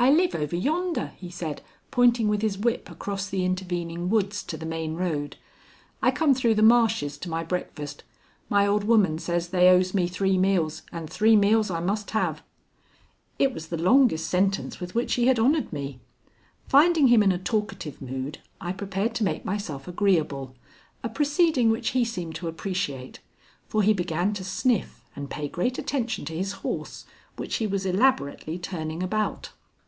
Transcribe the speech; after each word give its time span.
"I 0.00 0.10
live 0.10 0.34
over 0.34 0.54
yonder," 0.54 1.12
he 1.16 1.28
said, 1.28 1.60
pointing 1.90 2.28
with 2.28 2.40
his 2.40 2.56
whip 2.56 2.88
across 2.88 3.28
the 3.28 3.44
intervening 3.44 4.08
woods 4.08 4.44
to 4.44 4.56
the 4.56 4.64
main 4.64 4.94
road. 4.94 5.36
"I 6.00 6.12
come 6.12 6.34
through 6.34 6.54
the 6.54 6.62
marshes 6.62 7.18
to 7.18 7.28
my 7.28 7.42
breakfast; 7.42 8.04
my 8.48 8.64
old 8.64 8.84
woman 8.84 9.18
says 9.18 9.48
they 9.48 9.68
owes 9.68 9.94
me 9.94 10.06
three 10.06 10.38
meals, 10.38 10.82
and 10.92 11.10
three 11.10 11.34
meals 11.34 11.68
I 11.68 11.80
must 11.80 12.12
have." 12.12 12.42
It 13.40 13.52
was 13.52 13.66
the 13.68 13.76
longest 13.82 14.28
sentence 14.28 14.78
with 14.78 14.94
which 14.94 15.14
he 15.14 15.26
had 15.26 15.40
honored 15.40 15.72
me. 15.72 15.98
Finding 16.68 17.08
him 17.08 17.22
in 17.22 17.32
a 17.32 17.36
talkative 17.38 18.00
mood, 18.00 18.38
I 18.60 18.72
prepared 18.72 19.16
to 19.16 19.24
make 19.24 19.44
myself 19.44 19.88
agreeable, 19.88 20.54
a 21.02 21.08
proceeding 21.08 21.70
which 21.70 21.90
he 21.90 22.04
seemed 22.04 22.36
to 22.36 22.48
appreciate, 22.48 23.18
for 23.66 23.82
he 23.82 23.92
began 23.92 24.32
to 24.34 24.44
sniff 24.44 25.04
and 25.16 25.28
pay 25.28 25.48
great 25.48 25.76
attention 25.76 26.24
to 26.26 26.36
his 26.36 26.52
horse, 26.62 27.04
which 27.36 27.56
he 27.56 27.66
was 27.66 27.84
elaborately 27.84 28.58
turning 28.58 29.02
about. 29.02 29.50